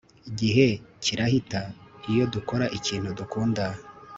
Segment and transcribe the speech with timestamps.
[0.29, 0.67] Igihe
[1.03, 1.61] kirahita
[2.11, 3.63] iyo dukora ikintu dukunda